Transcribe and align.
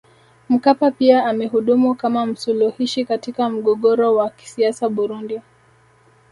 Mkapa 0.49 0.91
pia 0.91 1.25
amehudumu 1.25 1.95
kama 1.95 2.25
msuluhishi 2.25 3.05
katika 3.05 3.49
mgogoro 3.49 4.15
wa 4.15 4.29
kisiasa 4.29 4.89
Burundi 4.89 5.41